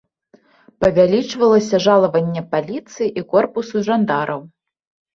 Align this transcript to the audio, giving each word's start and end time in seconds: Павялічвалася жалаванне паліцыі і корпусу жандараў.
Павялічвалася 0.83 1.81
жалаванне 1.87 2.41
паліцыі 2.57 3.07
і 3.19 3.27
корпусу 3.37 3.75
жандараў. 3.93 4.47